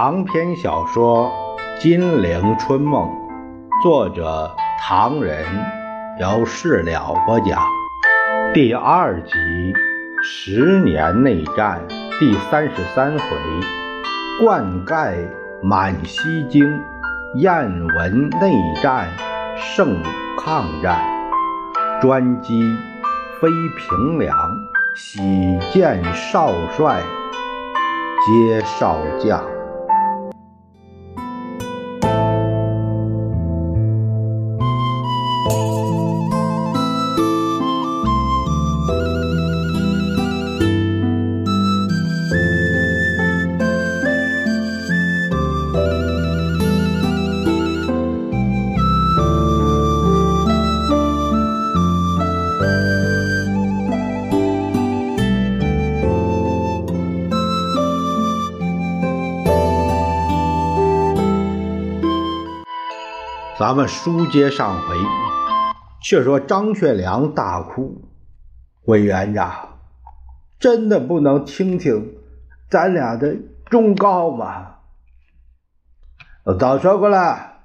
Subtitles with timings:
[0.00, 1.28] 长篇小说
[1.82, 3.08] 《金陵春梦》，
[3.82, 5.44] 作者唐人，
[6.20, 7.60] 由事了播讲。
[8.54, 9.32] 第二集
[10.22, 11.80] 《十年内战》
[12.20, 13.26] 第三十三回：
[14.40, 15.16] 灌溉
[15.64, 16.80] 满西京，
[17.34, 19.08] 燕文内战
[19.56, 20.00] 胜
[20.38, 21.00] 抗战，
[22.00, 22.62] 专机
[23.40, 24.32] 飞平凉，
[24.94, 27.02] 喜见少帅
[28.24, 29.57] 接少将。
[63.68, 64.96] 咱们书接上回，
[66.02, 68.00] 却说张学良大哭
[68.88, 69.78] ：“委员长，
[70.58, 72.14] 真的不能听听
[72.70, 73.36] 咱俩的
[73.66, 74.76] 忠告吗？”
[76.58, 77.58] 早说过了。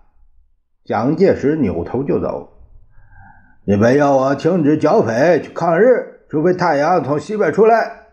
[0.84, 2.52] 蒋介石扭头就走
[3.64, 8.08] ：“你们要我停止剿匪去抗日，除非太阳从西边出来。”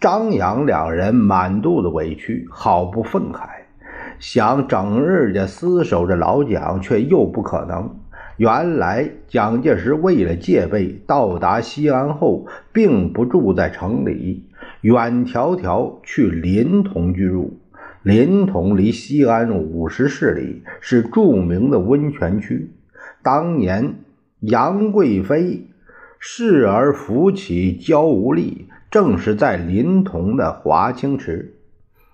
[0.00, 3.59] 张杨两人满肚子委屈，好不愤慨。
[4.20, 7.96] 想整日的厮守着老蒋，却又不可能。
[8.36, 14.44] 原来蒋介石为了戒备，到达西安后，并不住在城里，
[14.82, 17.58] 远迢迢去临潼居住。
[18.02, 22.70] 临潼离西安五十市里，是著名的温泉区。
[23.22, 23.96] 当年
[24.40, 25.66] 杨贵妃
[26.18, 31.54] 侍儿扶起焦无力，正是在临潼的华清池。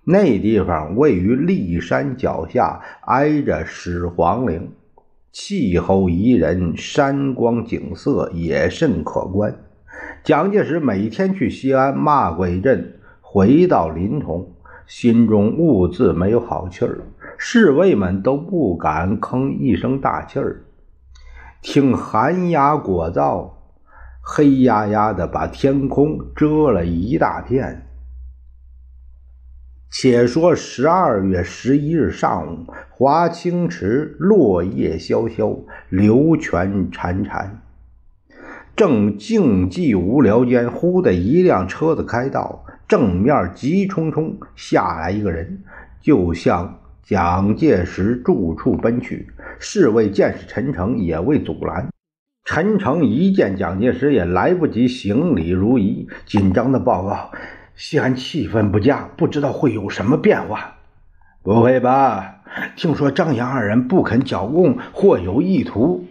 [0.09, 4.71] 那地方位于骊山脚下，挨着始皇陵，
[5.33, 9.53] 气候宜人，山光景色也甚可观。
[10.23, 14.47] 蒋介石每天去西安骂过一阵，回到临潼，
[14.87, 17.01] 心中兀自没有好气儿，
[17.37, 20.63] 侍卫们都不敢吭一声大气儿。
[21.63, 23.51] 听寒鸦果噪，
[24.23, 27.86] 黑压压的，把天空遮了一大片。
[29.99, 35.59] 且说十二月十一日上午，华清池落叶萧萧，
[35.89, 37.47] 流泉潺潺，
[38.77, 45.63] 正静寂无聊间，忽的一辆车子开道，正面急冲冲下来一个人，
[46.03, 49.27] 就向蒋介石住处奔去。
[49.59, 51.89] 侍卫见是陈诚，也未阻拦。
[52.45, 57.31] 陈诚一见蒋介石，也来不及行礼如仪，紧张的报告。
[57.77, 60.77] 西安气氛不佳，不知道会有什么变化。
[61.43, 62.37] 不会吧？
[62.75, 66.07] 听说张杨二人不肯剿共，或有意图。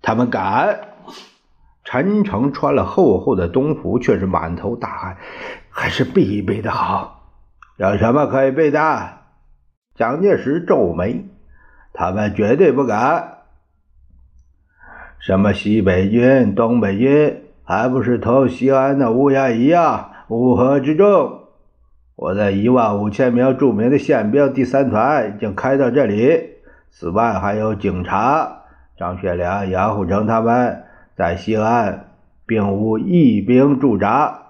[0.00, 0.80] 他们敢？
[1.84, 5.16] 陈诚穿了厚厚的冬服，却是满头大汗，
[5.68, 7.30] 还是避一避的好。
[7.76, 9.18] 有什么可以避的？
[9.94, 11.26] 蒋介石皱眉
[11.92, 13.38] ：“他们绝对不敢。
[15.18, 21.40] 什么西北军、东北军，还不是同西安的乌鸦一样？”乌合之众，
[22.14, 26.50] 我的一万五千名著名的宪兵第三团已经开到这里，
[26.88, 28.62] 此外还有警察。
[28.96, 30.84] 张学良、杨虎城他们
[31.16, 32.12] 在西安
[32.46, 34.42] 并无一兵驻扎。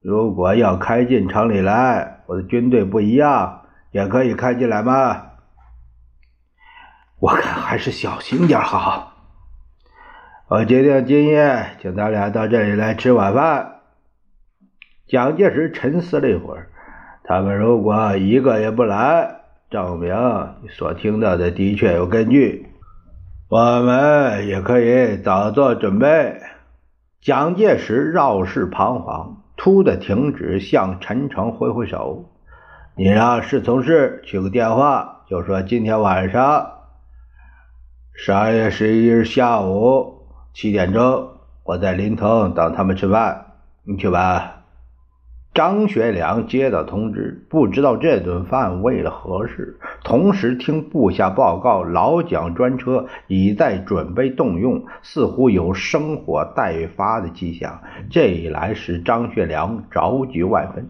[0.00, 5.32] 如果要开进城里来，我的军队不一样，也可以开进来吗？
[7.18, 9.14] 我看还是小心点好。
[10.46, 13.73] 我决定今夜请咱俩到这里来吃晚饭。
[15.06, 16.68] 蒋介石沉思了一会儿，
[17.24, 20.14] 他们如果一个也不来，证明
[20.62, 22.66] 你所听到的的确有根据，
[23.48, 26.40] 我们也可以早做准备。
[27.20, 32.30] 蒋介石绕势彷徨，突的停止，向陈诚挥挥手
[32.96, 36.70] ：“你让侍从室取个电话，就说今天晚上，
[38.14, 41.28] 十二月十一日下午七点钟，
[41.62, 43.46] 我在临潼等他们吃饭，
[43.84, 44.63] 你去吧。”
[45.54, 49.78] 张学良接到通知，不知道这顿饭为了何事。
[50.02, 57.82] 同时听部下报告，老蒋专车已在准备动用，似乎有生火待发的迹象。
[58.10, 60.88] 这一来，使张学良着急万分。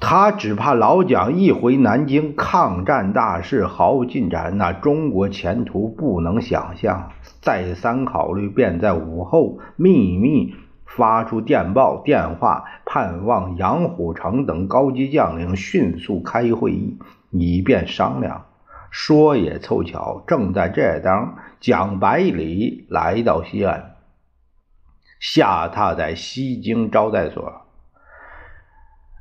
[0.00, 7.10] 他只怕老蒋一回南京，抗战大事毫无进展，那中国前途不能想象。
[7.42, 10.54] 再三考虑，便在午后秘密。
[10.96, 16.98] 发出电报、电话，盼望杨虎城等高级将领迅速开会议，
[17.30, 18.46] 以便商量。
[18.90, 23.96] 说也凑巧，正在这当，蒋百里来到西安，
[25.20, 27.66] 下榻在西京招待所。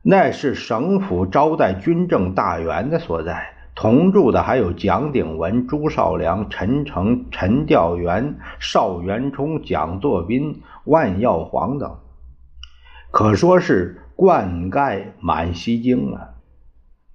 [0.04, 11.98] 那是省府招待军政大员的所在，同住的还有蒋鼎文、朱绍良、陈诚、陈调元、邵元冲、蒋作斌、万耀煌等，
[13.12, 16.30] 可说是灌溉满西京啊。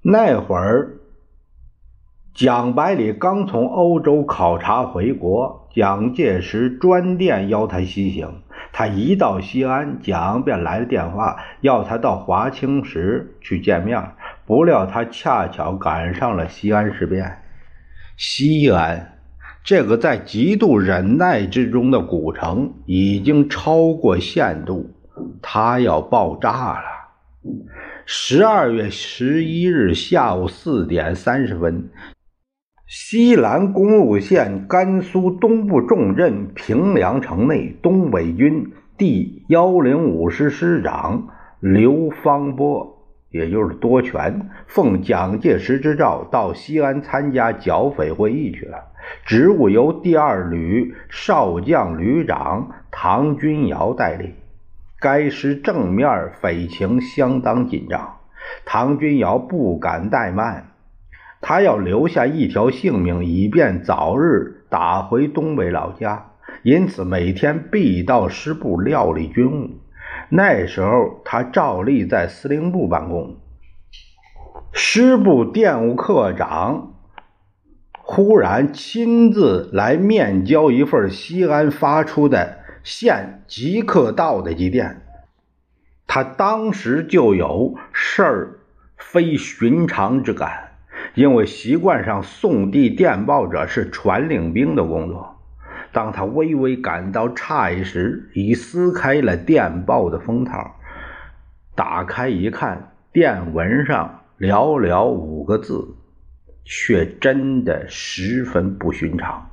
[0.03, 0.99] 那会儿，
[2.33, 8.41] 蒋百里刚从欧洲考察回国，蒋介石专电邀他西行。
[8.75, 14.13] 他一到西安，蒋便来了电话，要他到华清池去见面。
[14.47, 17.39] 不料他恰巧赶上了西安事变。
[18.17, 19.19] 西安
[19.65, 24.91] 这个在极度忍耐之中的古城，已经超过限度，
[25.41, 26.85] 它要爆炸了。
[28.05, 31.89] 十二月十一日下午四点三十分。
[32.87, 41.29] 西兰公路线甘肃东部重镇平凉城内，东北军第幺零五师师长
[41.61, 42.92] 刘方波，
[43.33, 48.93] 也就是多权，奉蒋介石之召到西安参加剿匪会议去了。
[49.25, 54.35] 职务由第二旅少将旅长唐君尧代理。
[55.01, 58.19] 该师正面匪情相当紧张，
[58.65, 60.69] 唐君尧不敢怠慢。
[61.41, 66.27] 他要留下一条性命，以便早日打回东北老家，
[66.63, 69.71] 因此每天必到师部料理军务。
[70.29, 73.37] 那时候他照例在司令部办公。
[74.73, 76.95] 师部电务科长
[77.93, 85.03] 忽然亲自来面交一份西安发出的现即刻到的急电，
[86.07, 88.59] 他当时就有事儿
[88.97, 90.71] 非寻常之感。
[91.15, 95.32] 因为习惯上送递电报者是传令兵的工作，
[95.93, 100.77] 当他微微感到诧异时，已撕开了电报的封套，
[101.75, 105.97] 打开一看，电文上寥寥五个字，
[106.65, 109.51] 却真的十分不寻常。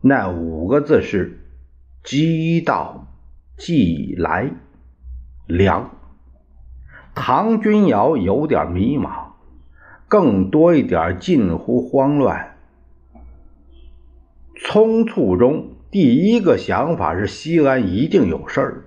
[0.00, 1.40] 那五个字是
[2.02, 3.06] “鸡到，
[3.56, 4.50] 即来，
[5.46, 5.90] 粮”。
[7.14, 9.26] 唐君尧有点迷茫。
[10.08, 12.55] 更多一点，近乎慌乱。
[14.58, 18.84] 匆促中，第一个想法是西安一定有事儿，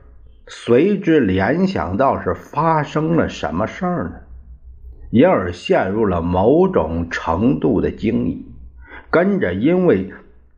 [0.47, 4.11] 随之联想到是发生了什么事儿呢？
[5.11, 8.45] 因而陷入了某种程度的惊疑。
[9.11, 10.11] 跟着，因为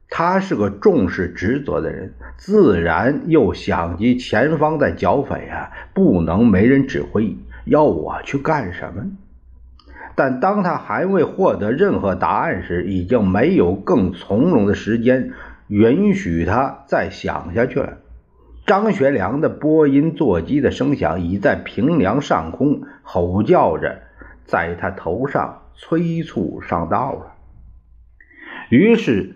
[0.10, 7.36] 他是个重视职责的人，自然又想及前方在剿匪啊，不能没人指挥，
[7.66, 9.06] 要我去干什么？
[10.16, 15.32] 但当他还未获得任何答案时，已经没有更从容的时间
[15.68, 17.98] 允许他再想下去了。
[18.66, 24.02] 张学良的播音座机的声响已在平凉上空吼叫着，
[24.46, 27.34] 在他头上催促上道了。
[28.70, 29.36] 于是，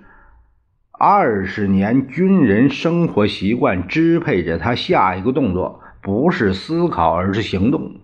[0.91, 7.95] 二十年军人生活习惯支配着他下一个动作，不是思考，而是行动。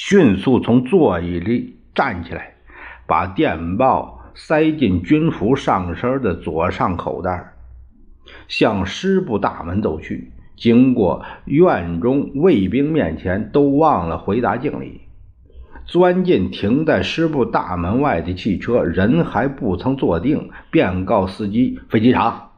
[0.00, 2.54] 迅速从座椅里站起来，
[3.04, 7.54] 把电报塞进军服上身的左上口袋，
[8.46, 10.30] 向师部大门走去。
[10.56, 15.00] 经过院中卫兵面前，都忘了回答敬礼，
[15.84, 22.50] 钻进停在师部大门外的汽车，人还不曾坐定，便告司机飞机场，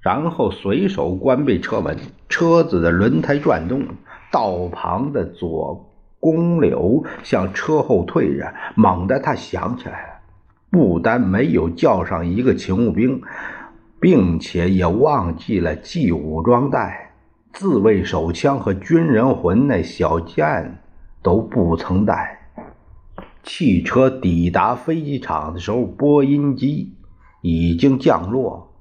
[0.00, 1.96] 然后随手关闭车门。
[2.28, 3.84] 车子的轮胎转动，
[4.32, 5.88] 道旁的左。
[6.22, 10.08] 公柳向车后退着，猛地他想起来了，
[10.70, 13.20] 不但没有叫上一个勤务兵，
[13.98, 17.10] 并且也忘记了系武装带、
[17.52, 20.78] 自卫手枪和军人魂那小剑
[21.24, 22.38] 都不曾带。
[23.42, 26.94] 汽车抵达飞机场的时候，播音机
[27.40, 28.72] 已经降落，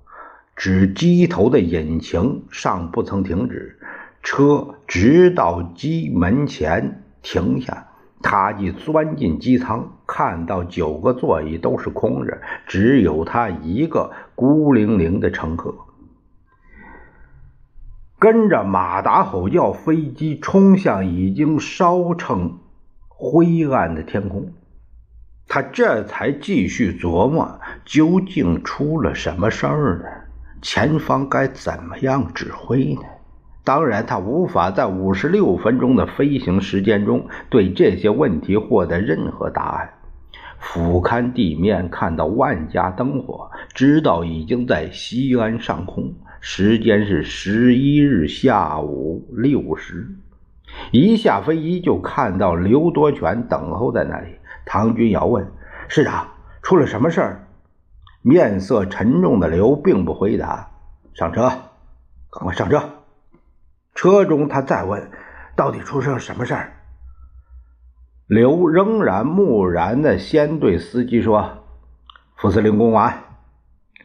[0.56, 3.80] 只机头的引擎尚不曾停止，
[4.22, 7.04] 车直到机门前。
[7.22, 7.88] 停下，
[8.22, 15.74] 他一钻进机舱，看到九个座椅都是空着，只有他一个孤零零的乘客。
[18.20, 22.60] 跟着马达吼叫，飞机冲向已经烧成
[23.08, 24.54] 灰暗的天空。
[25.48, 30.06] 他这才继续琢磨，究竟出了什么事儿呢？
[30.62, 33.02] 前方该怎么样指挥呢？
[33.64, 39.90] 当然，他无法在五十六分钟的飞行时间中对这些问题获得任何答案。
[40.58, 46.14] 俯瞰地面，看到万家灯火，知道已经在西安上空。
[46.40, 50.08] 时间是十一日下午六时。
[50.92, 54.36] 一下飞机就看到刘多全等候在那里。
[54.66, 55.46] 唐军尧问
[55.88, 56.28] ：“师长，
[56.62, 57.48] 出了什么事儿？”
[58.24, 60.70] 面色沉重的刘并不回答。
[61.14, 61.50] 上车，
[62.32, 62.82] 赶快上车。
[63.94, 65.12] 车中，他再问
[65.56, 66.74] ：“到底出生什么事儿？”
[68.28, 71.64] 刘仍然木然的先对司机说
[72.38, 73.24] ：“副司令公完。”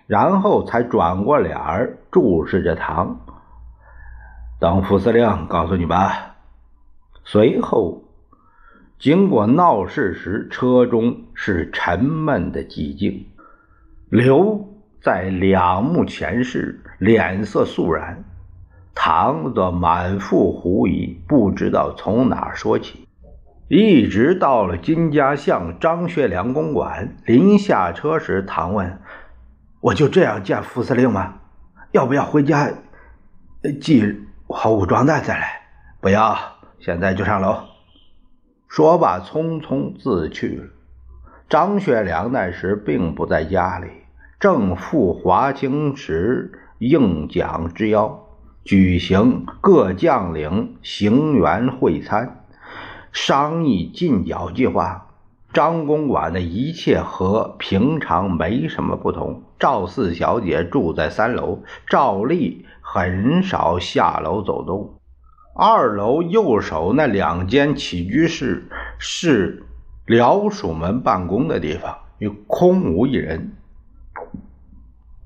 [0.06, 3.20] 然后才转过脸儿注视着唐。
[4.60, 6.36] 等副司令告诉你吧。
[7.24, 8.04] 随后，
[8.98, 13.26] 经过闹市时，车中是沉闷的寂静。
[14.08, 14.68] 刘
[15.00, 18.24] 在两目前视，脸色肃然。
[18.98, 23.06] 唐的满腹狐疑，不知道从哪说起。
[23.68, 28.98] 一直到了金家巷张学良公馆，临下车时，唐问
[29.80, 31.34] ：“我就这样见副司令吗？
[31.92, 32.70] 要不要回家
[33.80, 34.16] 系
[34.48, 35.60] 好武装带再来
[36.00, 36.36] ？”“不要，
[36.80, 37.58] 现在就上楼。”
[38.66, 40.64] 说罢，匆匆自去了。
[41.48, 43.88] 张学良那时并不在家里，
[44.40, 48.25] 正赴华清池应蒋之邀。
[48.66, 52.44] 举行各将领行员会餐，
[53.12, 55.06] 商议进剿计划。
[55.52, 59.44] 张公馆的一切和平常没什么不同。
[59.56, 64.98] 赵四小姐住在三楼，赵丽很少下楼走动。
[65.54, 68.68] 二楼右手那两间起居室
[68.98, 69.64] 是
[70.08, 71.96] 僚属们办公的地方，
[72.48, 73.52] 空无一人。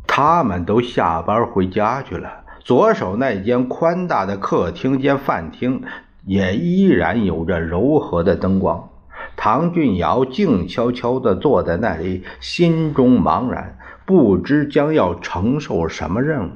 [0.07, 2.45] 他们都下班回家去了。
[2.61, 5.83] 左手那间宽大的客厅兼饭厅
[6.25, 8.89] 也依然有着柔和的灯光。
[9.37, 16.51] 唐俊尧静悄悄地坐在那里，心中茫然，不知将要承受什么任务。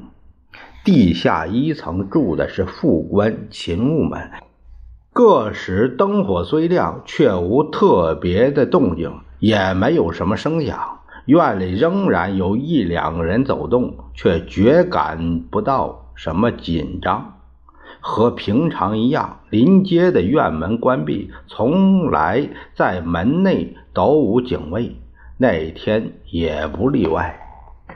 [0.85, 4.31] 地下一层住的是副官、勤务们。
[5.13, 10.94] 各时灯火虽亮，却无特别的动静，也没有什么声响。
[11.26, 17.38] 院里仍然有一两个人走动，却绝感不到什么紧张，
[18.00, 19.40] 和平常一样。
[19.49, 24.97] 临街的院门关闭，从来在门内都无警卫，
[25.38, 27.40] 那天也不例外。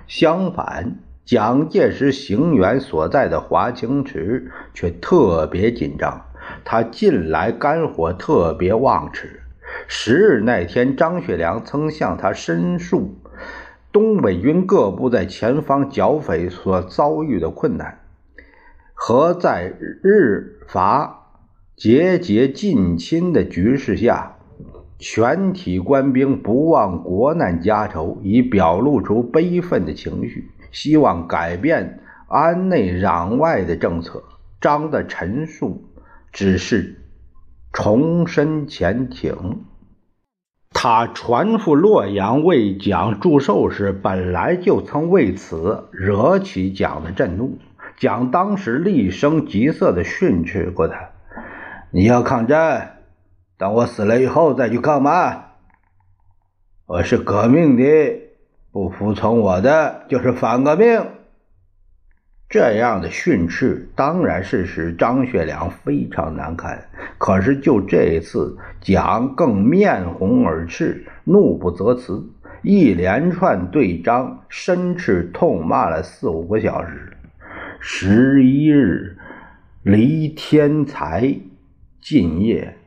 [0.06, 6.22] 相反，蒋介石行辕所在的华清池却特别紧张，
[6.64, 9.28] 他近来肝火特别旺盛。
[9.86, 13.16] 十日那天，张学良曾向他申诉
[13.92, 18.00] 东北军各部在前方剿匪所遭遇的困难，
[18.94, 19.72] 和在
[20.02, 21.26] 日伐
[21.76, 24.36] 节节近侵的局势下，
[24.98, 34.22] 全体官兵不忘国难家仇，以表露出悲愤的情绪，希望改变安内攘外的政策。
[34.60, 35.84] 张的陈述
[36.32, 36.96] 只是
[37.72, 39.64] 重申前挺。
[40.70, 47.58] 他传赴洛阳为蒋祝寿时，本来就曾为此惹起蒋的震怒。
[47.96, 51.10] 蒋当时厉声疾色地训斥过他
[51.90, 52.98] ：“你要抗战，
[53.56, 55.56] 等我死了以后再去抗吧。
[56.86, 57.84] 我是革命的，
[58.70, 61.02] 不服从我的就是反革命。”
[62.48, 66.82] 这样的训斥当然是使张学良非常难堪。
[67.18, 72.26] 可是就这一次，蒋更面红耳赤，怒不择词，
[72.62, 77.12] 一连串对张申斥痛骂了四五个小时。
[77.80, 79.18] 十一日，
[79.82, 81.38] 黎天才
[82.00, 82.78] 进夜，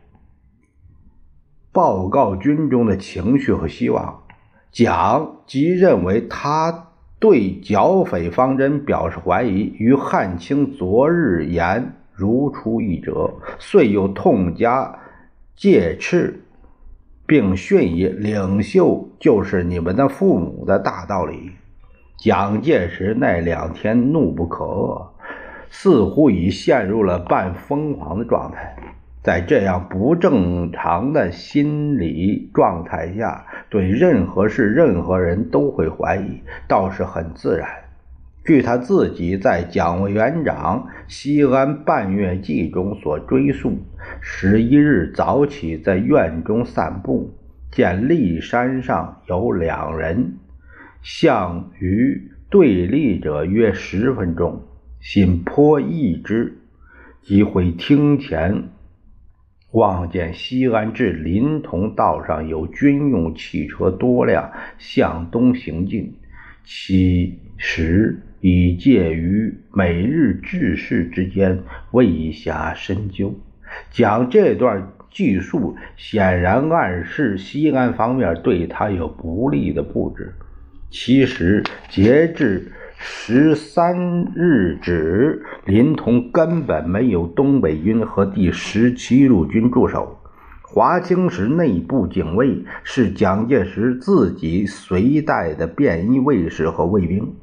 [1.72, 4.24] 报告军中的情绪和希望。
[4.72, 6.88] 蒋即认为他。
[7.22, 15.00] 对剿匪方针表示怀疑，与汉卿昨日言如出一辙，遂又痛加
[15.56, 16.42] 戒斥，
[17.28, 21.51] 并训以“领袖就是你们的父母”的大道理。
[22.18, 25.08] 蒋介石那两天怒不可遏，
[25.70, 28.75] 似乎已陷入了半疯狂的状态。
[29.24, 37.70] 在这样不正常的心理状态下，对任何事、任何人都会怀疑，倒是很自然。
[38.44, 43.78] 据他自己在蒋委员长西安半月记中所追溯，
[44.20, 47.36] 十一日早起在院中散步，
[47.72, 50.38] 见骊山上有两人，
[51.04, 54.63] 向与对立者约十分钟，
[55.00, 56.58] 心颇异之。
[57.22, 58.70] 即会厅前
[59.72, 66.13] 望见西安至临潼道上有军用汽车多辆向东行进，
[66.66, 71.60] 其实已介于每日志士之间，
[71.92, 73.34] 未暇深究。
[73.92, 80.34] 讲这段记述，显然暗示西安方面对他有不利的布置。
[80.90, 82.72] 其实，截至。
[83.03, 90.20] 十三日止，临潼根本没有东北军和第十七路军驻守。
[90.62, 97.34] 华清池内部警卫是蒋介石自己随带的便衣卫士和卫兵，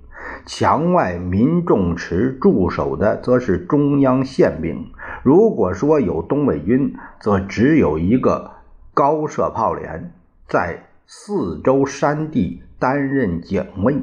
[0.46, 4.86] 墙外民众池驻守的则是中央宪兵。
[5.24, 8.52] 如果说有东北军，则只有一个
[8.94, 10.12] 高射炮连
[10.46, 13.96] 在四周山地担任警卫。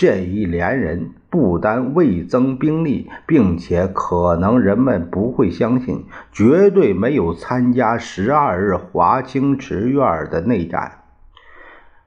[0.00, 11.02] 这一连人不单未增兵力，并且可能人们不会相信，绝对没有参加十二日华清池院的内战。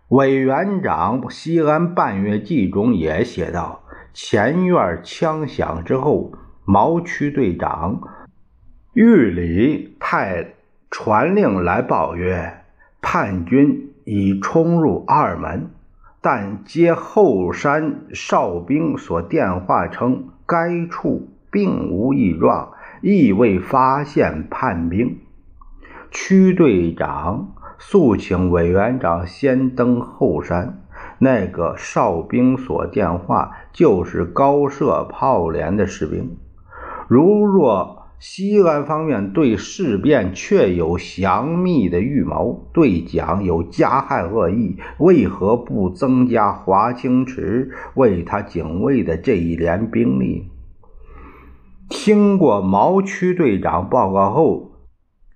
[0.08, 6.32] 委员长西安半月记中也写道：前院枪响之后，
[6.66, 8.02] 毛区队长
[8.94, 10.56] 玉里派
[10.90, 12.64] 传令来报曰：
[13.04, 15.70] 叛军已冲入二门。
[16.24, 25.20] 但接后山哨兵所电话称，该处并无异状，亦未发现叛兵。
[26.10, 30.80] 区队长速请委员长先登后山。
[31.20, 36.38] 那个哨兵所电话就是高射炮连的士兵。
[37.10, 38.03] 如若。
[38.26, 50.48] 西安方面对事变确有详密的预谋，对蒋有加害恶意，为何不增加华清池为他警卫的这一连兵力？
[51.90, 54.72] 听过毛区队长报告后，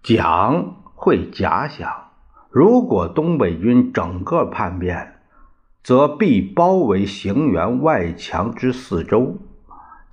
[0.02, 1.92] 蒋会假想：
[2.50, 5.16] 如果东北军整个叛变，
[5.84, 9.36] 则必包围行辕外墙之四周，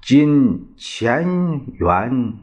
[0.02, 2.34] 今前缘。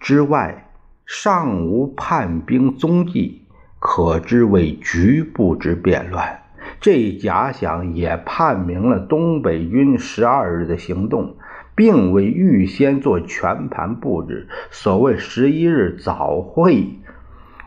[0.00, 0.70] 之外，
[1.04, 3.42] 尚无叛兵踪迹，
[3.78, 6.42] 可知为局部之变乱。
[6.80, 11.36] 这一假想也判明了东北军十二日的行动，
[11.74, 14.48] 并未预先做全盘布置。
[14.70, 16.98] 所谓十一日早会，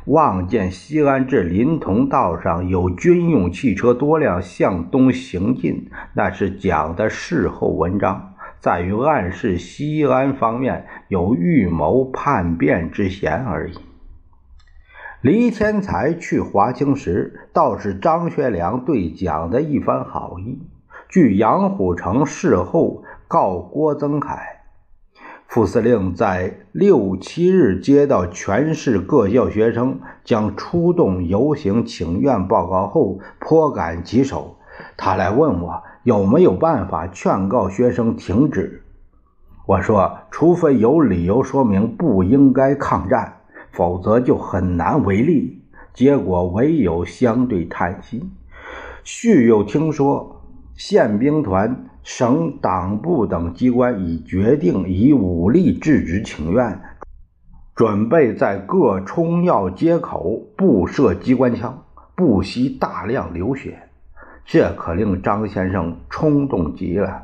[0.05, 8.30] 望见西安至临潼道上有军用汽车多辆向东行进，那是讲的事后文章。
[8.61, 13.73] 在于暗示西安方面有预谋叛变之嫌而已。
[15.21, 20.61] 黎天才去华清时，倒是张学良对蒋的一番好意。
[21.09, 24.61] 据杨虎城事后告郭增凯，
[25.47, 34.57] 副司令在六七日接到全市各校学生将出动游行请愿报告后，颇感棘手。
[34.97, 35.81] 他来问我。
[36.03, 38.81] 有没有办法劝告学生停止？
[39.67, 43.31] 我说，除非有理由说明不应该抗战，
[43.71, 45.61] 否则就很难为力。
[45.93, 48.27] 结果唯有相对叹息。
[49.03, 50.41] 续又听说，
[50.75, 56.81] 宪兵团、省党部等机关已决定以武力制止请愿，
[57.75, 61.83] 准备在各冲要街口布设机关枪，
[62.15, 63.90] 不惜大量流血。
[64.53, 67.23] 这可令张先生冲动极了。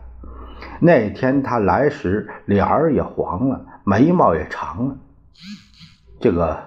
[0.79, 4.95] 那天他来时，脸儿也黄了，眉毛也长了。
[6.21, 6.57] 这个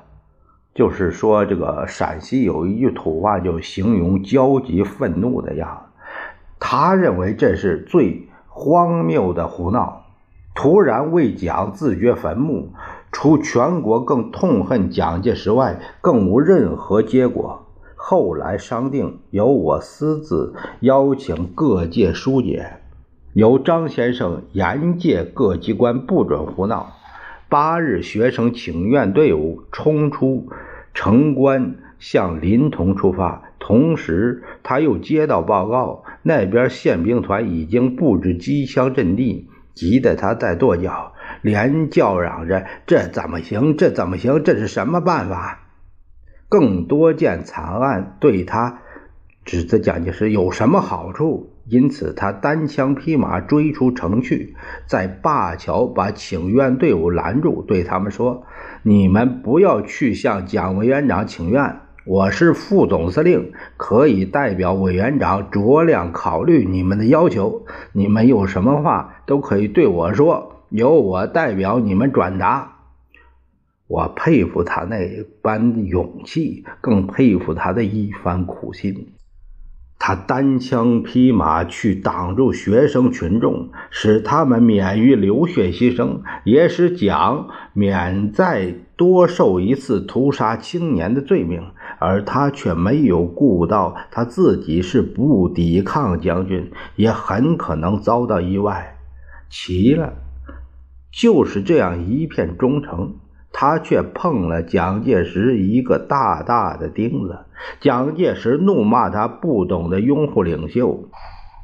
[0.75, 6.03] 就是说，这个陕西有一句土话，就形容焦急愤怒的样子。
[6.59, 10.03] 他认为这是最荒谬的胡闹，
[10.55, 12.75] 突然为蒋自掘坟墓，
[13.11, 17.67] 除全国更痛恨蒋介石外，更无任何结果。
[18.03, 22.79] 后来商定，由我私自邀请各界疏解，
[23.35, 26.95] 由张先生严戒各机关不准胡闹。
[27.51, 30.49] 八日，学生请愿队伍冲出
[30.95, 33.43] 城关，向临潼出发。
[33.59, 43.77] 同时，他又接到报告，那边宪兵团已经布置机枪阵地，急得他在跺脚，连叫嚷着：“这怎么行？
[43.77, 44.43] 这怎么行？
[44.43, 45.59] 这是什么办法？”
[46.51, 48.81] 更多件惨案对他
[49.47, 51.49] 指责蒋介石有什么好处？
[51.67, 58.43] 因此，他单枪匹马追出城去，在灞桥把请愿队伍拦住，对他们说
[58.83, 67.65] ：“你们不要去向蒋委员长请愿，我是副总司令，可以代表委员长酌量考虑你们的要求。
[67.93, 72.80] 你们有什么话都可以对我说，由我代表你们转达。
[73.91, 74.97] 我佩服他那
[75.43, 79.15] 般勇气，更佩服他的一番苦心。
[79.99, 91.61] 他单枪匹马去挡住学生群众，使他们免于流血牺牲，也使蒋免再多受一次屠杀青年的罪名。
[91.99, 98.97] 而他却没有顾到他自己是不抵抗将军，也很可能遭到意外。
[99.51, 100.15] 奇了，
[101.13, 103.17] 就是这样一片忠诚。
[103.53, 107.41] 他却碰了蒋介石一个大大的钉子。
[107.81, 111.09] 蒋介石怒骂他不懂得拥护领袖。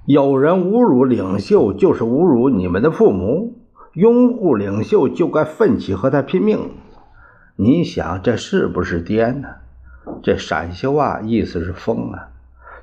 [0.05, 3.59] 有人侮辱领袖，就是侮辱你们的父母。
[3.93, 6.71] 拥护领袖就该奋起和他拼命。
[7.57, 9.49] 你想这是不是颠呢？
[10.23, 12.29] 这陕西话，意思是疯了。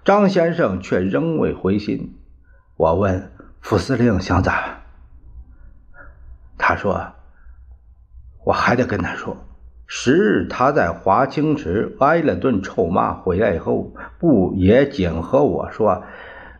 [0.04, 2.16] 张先生却仍未回心。
[2.78, 4.80] 我问副司令想咋？
[6.58, 7.14] 他说。
[8.44, 9.38] 我还得跟他说，
[9.88, 16.04] 十日他在华清池挨了顿臭骂，回来以后不也仅和我说，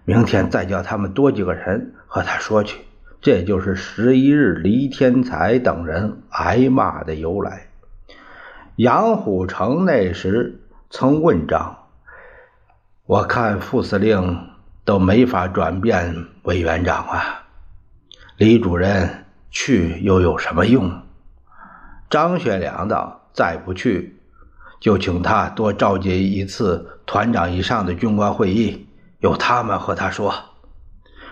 [0.06, 2.80] 明天再叫他们多几个人和他说去。
[3.22, 7.68] 这就是十一日黎天才等人挨骂的由来。
[8.76, 11.78] 杨虎城那时曾问张
[13.06, 14.50] ：“我看副司令
[14.84, 17.44] 都没法转变委员长啊，
[18.38, 20.92] 李主任去又有什么用？”
[22.14, 24.18] 张学良道：“再不去，
[24.80, 28.86] 就请他多召集一次团长以上的军官会议，
[29.22, 30.32] 由他们和他说。”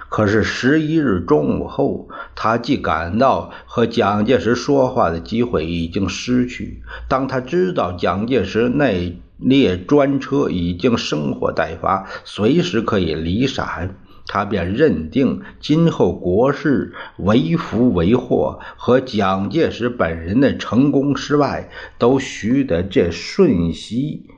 [0.10, 13.98] 可是十一日中午后，他既感到和蒋介石说话的机会已经失去，当他知道蒋介石那列专车已经生火待发，随时可以离陕。
[14.28, 24.30] 他便认定，今后国事为福为祸，和蒋介石本人的成功失败，都须得这瞬息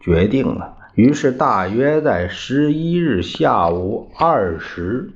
[0.00, 0.78] 决定了。
[0.94, 5.10] 于是，大约在十一日下午二时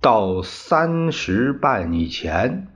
[0.00, 2.68] 到三时半以前，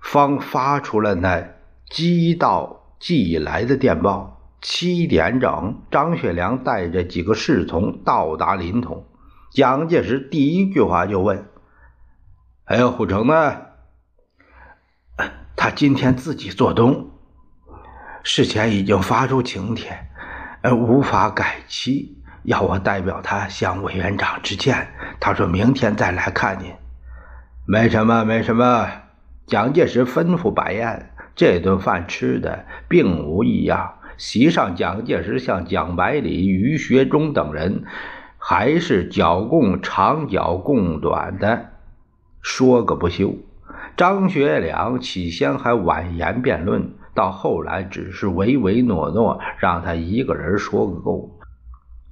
[0.00, 1.54] 方发出了那
[1.88, 4.39] 击到寄来的电报。
[4.62, 9.04] 七点整，张学良带着几个侍从到达临潼。
[9.50, 11.48] 蒋介石第一句话就问
[12.64, 13.56] ：“还有虎城呢？
[15.56, 17.10] 他今天自己做东，
[18.22, 20.06] 事前已经发出请帖，
[20.62, 24.88] 呃，无法改期，要我代表他向委员长致歉。
[25.18, 26.72] 他说明天再来看您。
[27.66, 28.88] 没什么，没什么。”
[29.46, 33.94] 蒋介石吩咐摆宴，这顿饭吃的并无异样。
[34.20, 37.84] 席上，蒋介石向蒋百里、于学忠等人，
[38.36, 41.70] 还是剿共长剿共短的
[42.42, 43.34] 说个不休。
[43.96, 51.38] 张学良起先还婉言辩论，到后来只是唯唯诺诺，让他一个人说个够。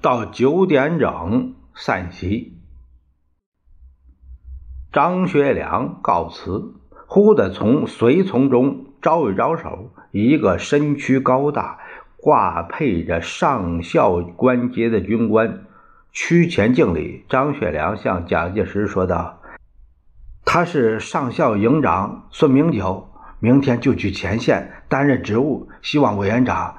[0.01, 2.57] 到九点整散席，
[4.90, 6.73] 张学良告辞，
[7.07, 11.81] 忽的从随从中招一招手，一个身躯高大。
[12.29, 15.64] 挂配着上校官阶的军官
[16.12, 17.25] 屈前敬礼。
[17.27, 19.41] 张学良向蒋介石说道
[20.45, 23.09] ：“他是上校营长孙明九，
[23.41, 26.77] 明天就去前线担任职务，希望委员长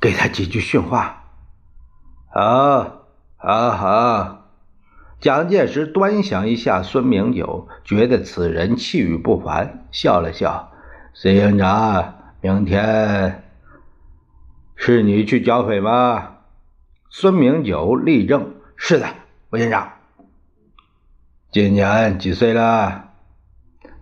[0.00, 1.24] 给他几句训话。”
[2.32, 3.02] 好，
[3.36, 4.46] 好，好。
[5.18, 10.70] 蒋介石端详一下孙明九，觉得此人气宇不凡，笑了笑
[11.14, 13.42] ：“孙营长，明天。”
[14.86, 16.36] 是你去剿匪吗？
[17.10, 19.06] 孙明九立正：“是的，
[19.50, 19.94] 委员长。”
[21.50, 23.08] 今年几岁了？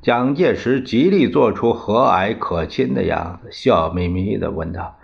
[0.03, 4.99] 蒋介石极力做出和蔼可亲的样子，笑眯眯的问道：“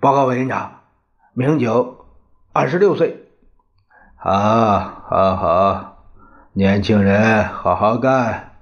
[0.00, 0.80] 报告委员长，
[1.34, 2.06] 明九
[2.54, 3.26] 二十六岁。
[4.16, 4.32] ”“好，
[5.10, 6.04] 好，好，
[6.54, 8.52] 年轻人，好好干。”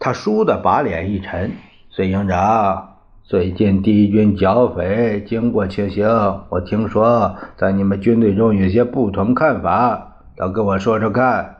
[0.00, 1.52] 他倏地把脸一沉
[1.90, 2.85] ：“孙营长。”
[3.28, 6.06] 最近敌军剿匪经过情形，
[6.48, 11.56] 我听说在你们军队中有些不同看法，都跟我说说看。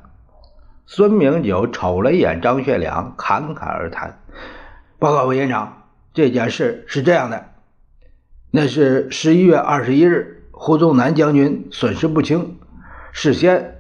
[0.87, 4.20] 孙明九瞅了一眼张学良，侃侃而谈
[5.00, 5.83] ：“报告委员长，
[6.14, 7.46] 这件事是这样的，
[8.52, 12.55] 那是十一月二十一日，胡宗南将军损失不轻，
[13.11, 13.74] 事先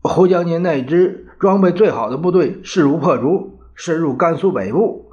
[0.00, 5.04] 胡将军那支装备最好的部队势如破竹，深入甘肃北部。”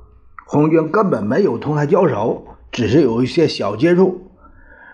[0.46, 4.22] 红军根本没有同他交手，只是有一些小接触。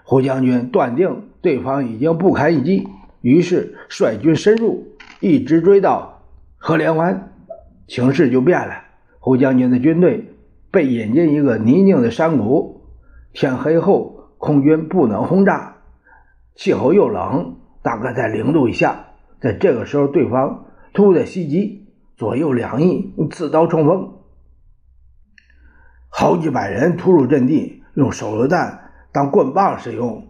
[0.04, 2.88] 胡将军断定对方已经不堪一击，
[3.22, 4.88] 于是率军深入，
[5.20, 6.24] 一直追到
[6.58, 7.34] 河连湾，
[7.88, 8.76] 形势就变了。
[9.20, 10.34] 胡将军的军队
[10.72, 12.82] 被引进一个泥泞的山谷，
[13.34, 15.76] 天黑后空军不能轰炸，
[16.56, 19.06] 气候又冷，大概在零度以下。
[19.40, 21.88] 在这个时候，对方突然袭击，
[22.18, 24.14] 左右两翼刺刀冲锋，
[26.14, 30.28] 好几百人突入阵地，用手榴弹当棍棒使用。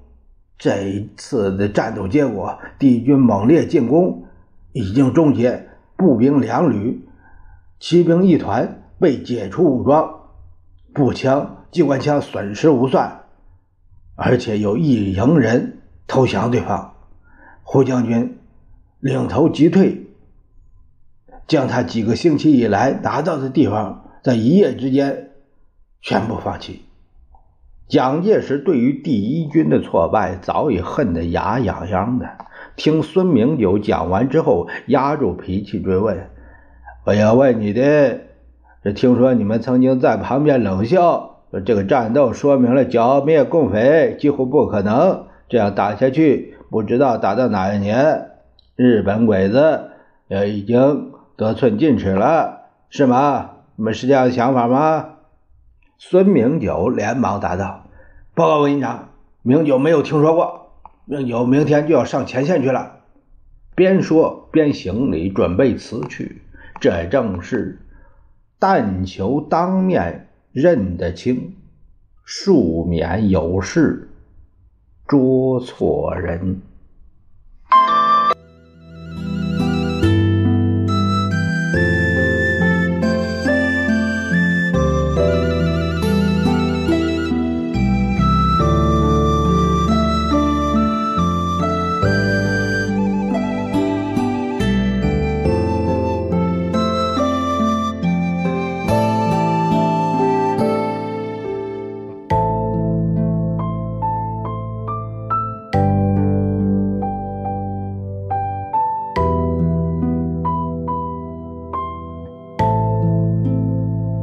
[0.58, 4.26] 这一次的战斗结果，敌军猛烈进攻
[4.74, 5.67] 已经终结，
[5.98, 7.04] 步兵两旅、
[7.80, 10.22] 骑兵一团被解除武装，
[10.94, 13.24] 步枪、机关枪损失无算，
[14.15, 16.94] 而且有一营人投降对方。
[17.63, 18.38] 胡将军
[19.00, 20.06] 领头急退，
[21.48, 25.31] 将他几个星期以来拿到的地方，在一夜之间
[26.02, 26.84] 全部放弃。
[27.88, 32.26] 蒋介石对于第一军的挫败早已恨得牙痒痒的。
[32.78, 36.30] 听孙明九讲完之后，压住脾气追问
[37.04, 38.22] ：“我要问你的，
[38.82, 48.30] 这听说你们曾经在旁边冷笑，说这个战斗说明了剿灭共匪几乎不可能，这样打下去，不知道打到哪一年，
[48.78, 49.90] 日本鬼子
[50.30, 53.50] 也已经得寸进尺了，是吗？
[53.76, 55.10] 你们是这样的想法吗？”
[56.04, 57.86] 孙明九连忙答道
[58.34, 59.10] ：“报告文营长，
[59.44, 60.72] 明九没有听说过。
[61.06, 63.02] 明九明天就要上前线去了。”
[63.76, 66.42] 边说边行礼，准备辞去。
[66.80, 67.86] 这正是
[68.58, 71.56] 但求当面认得清，
[72.26, 74.10] 庶免有事
[75.08, 76.64] 捉错人。